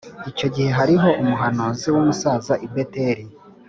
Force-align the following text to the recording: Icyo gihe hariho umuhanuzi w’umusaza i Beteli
Icyo 0.31 0.47
gihe 0.53 0.69
hariho 0.79 1.09
umuhanuzi 1.21 1.87
w’umusaza 1.93 2.53
i 2.65 2.67
Beteli 2.73 3.23